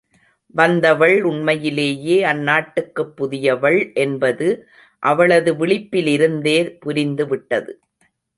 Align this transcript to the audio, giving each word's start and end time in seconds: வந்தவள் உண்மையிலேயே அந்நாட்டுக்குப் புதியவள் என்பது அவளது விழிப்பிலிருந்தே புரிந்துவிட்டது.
வந்தவள் 0.55 1.23
உண்மையிலேயே 1.23 2.23
அந்நாட்டுக்குப் 2.23 3.13
புதியவள் 3.17 3.93
என்பது 3.95 4.47
அவளது 5.03 5.53
விழிப்பிலிருந்தே 5.55 6.57
புரிந்துவிட்டது. 6.85 7.71